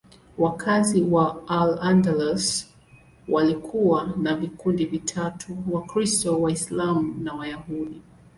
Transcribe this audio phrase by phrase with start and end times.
[0.37, 2.67] Wakazi wa Al-Andalus
[3.27, 8.01] walikuwa wa vikundi vitatu: Wakristo, Waislamu na Wayahudi.